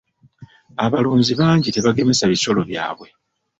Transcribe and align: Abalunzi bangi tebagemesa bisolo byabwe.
Abalunzi 0.85 1.33
bangi 1.39 1.69
tebagemesa 1.75 2.25
bisolo 2.33 2.61
byabwe. 2.69 3.07